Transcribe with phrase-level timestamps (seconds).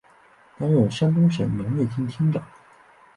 [0.57, 2.43] 担任山东省农业厅厅长。